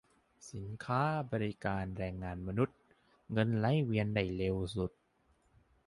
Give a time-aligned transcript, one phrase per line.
[0.51, 2.79] สินค้า บริการ แรงงานมนุษย์
[3.31, 4.91] เงินไหลเวียนได้เร็วสุด